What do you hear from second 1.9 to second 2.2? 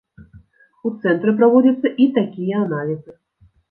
і